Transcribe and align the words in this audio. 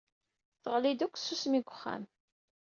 Teɣli-d 0.63 1.01
akk 1.05 1.15
tsusmi 1.17 1.59
deg 1.61 1.69
wexxam. 1.69 2.03